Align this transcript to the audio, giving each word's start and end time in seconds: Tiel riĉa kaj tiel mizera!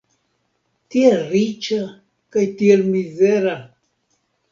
Tiel 0.93 1.19
riĉa 1.33 1.77
kaj 2.37 2.45
tiel 2.63 2.81
mizera! 2.95 3.53